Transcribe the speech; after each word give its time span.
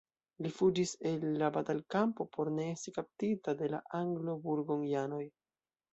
Li 0.43 0.51
fuĝis 0.59 0.93
el 1.09 1.27
la 1.41 1.49
batalkampo 1.57 2.27
por 2.37 2.51
ne 2.57 2.67
esti 2.77 2.95
kaptita 2.97 3.55
de 3.61 3.69
la 3.75 3.85
anglo-burgonjanoj. 4.03 5.25